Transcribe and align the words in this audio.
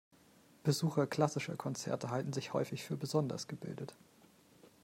Besucher 0.63 1.05
klassischer 1.05 1.55
Konzerte 1.57 2.09
halten 2.09 2.33
sich 2.33 2.53
häufig 2.53 2.81
für 2.81 2.97
besonders 2.97 3.47
gebildet. 3.47 3.93